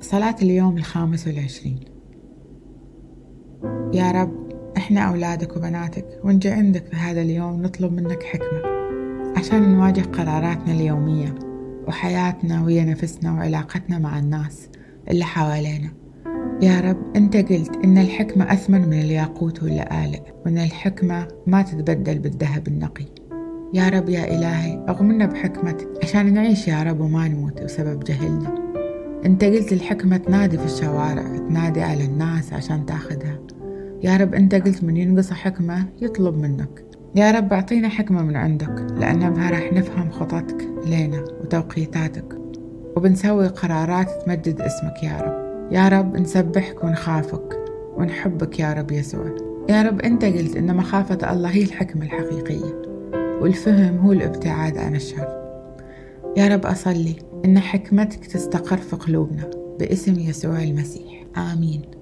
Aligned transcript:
صلاة 0.00 0.36
اليوم 0.42 0.76
الخامس 0.76 1.26
والعشرين. 1.26 1.80
يا 3.94 4.10
رب 4.10 4.52
إحنا 4.76 5.00
أولادك 5.00 5.56
وبناتك 5.56 6.20
ونجي 6.24 6.50
عندك 6.50 6.86
في 6.86 6.96
هذا 6.96 7.22
اليوم 7.22 7.62
نطلب 7.62 7.92
منك 7.92 8.22
حكمة 8.22 8.62
عشان 9.36 9.74
نواجه 9.74 10.00
قراراتنا 10.00 10.72
اليومية 10.72 11.34
وحياتنا 11.88 12.64
ويا 12.64 12.84
نفسنا 12.84 13.32
وعلاقتنا 13.32 13.98
مع 13.98 14.18
الناس 14.18 14.68
اللي 15.10 15.24
حوالينا. 15.24 15.90
يا 16.62 16.80
رب 16.80 17.16
أنت 17.16 17.36
قلت 17.36 17.76
إن 17.84 17.98
الحكمة 17.98 18.52
أثمن 18.52 18.88
من 18.88 19.00
الياقوت 19.00 19.62
واللآلئ 19.62 20.20
وإن 20.46 20.58
الحكمة 20.58 21.28
ما 21.46 21.62
تتبدل 21.62 22.18
بالذهب 22.18 22.68
النقي. 22.68 23.04
يا 23.74 23.88
رب 23.88 24.08
يا 24.08 24.24
إلهي 24.24 24.84
أغمنا 24.88 25.26
بحكمتك 25.26 25.88
عشان 26.02 26.34
نعيش 26.34 26.68
يا 26.68 26.82
رب 26.82 27.00
وما 27.00 27.28
نموت 27.28 27.62
بسبب 27.62 28.04
جهلنا. 28.04 28.54
أنت 29.26 29.44
قلت 29.44 29.72
الحكمة 29.72 30.16
تنادي 30.16 30.58
في 30.58 30.64
الشوارع 30.64 31.36
تنادي 31.36 31.82
على 31.82 32.04
الناس 32.04 32.52
عشان 32.52 32.86
تاخدها 32.86 33.38
يا 34.02 34.16
رب 34.16 34.34
أنت 34.34 34.54
قلت 34.54 34.84
من 34.84 34.96
ينقص 34.96 35.32
حكمة 35.32 35.86
يطلب 36.00 36.38
منك. 36.38 36.84
يا 37.16 37.30
رب 37.30 37.52
أعطينا 37.52 37.88
حكمة 37.88 38.22
من 38.22 38.36
عندك 38.36 38.86
لأن 38.98 39.30
بها 39.30 39.50
راح 39.50 39.72
نفهم 39.72 40.10
خططك 40.10 40.68
لينا 40.86 41.24
وتوقيتاتك. 41.40 42.38
وبنسوي 42.96 43.46
قرارات 43.46 44.22
تمجد 44.26 44.60
اسمك 44.60 45.02
يا 45.02 45.20
رب. 45.20 45.72
يا 45.72 45.88
رب 45.88 46.16
نسبحك 46.16 46.84
ونخافك 46.84 47.58
ونحبك 47.96 48.60
يا 48.60 48.72
رب 48.72 48.90
يسوع. 48.90 49.36
يا 49.68 49.82
رب 49.82 50.00
أنت 50.00 50.24
قلت 50.24 50.56
إن 50.56 50.76
مخافة 50.76 51.32
الله 51.32 51.50
هي 51.50 51.62
الحكمة 51.62 52.02
الحقيقية. 52.04 52.81
والفهم 53.42 53.98
هو 53.98 54.12
الابتعاد 54.12 54.78
عن 54.78 54.96
الشر. 54.96 55.28
يا 56.36 56.48
رب 56.48 56.66
أصلي 56.66 57.16
إن 57.44 57.58
حكمتك 57.58 58.26
تستقر 58.26 58.76
في 58.76 58.96
قلوبنا 58.96 59.50
باسم 59.78 60.18
يسوع 60.18 60.62
المسيح. 60.62 61.24
آمين. 61.36 62.01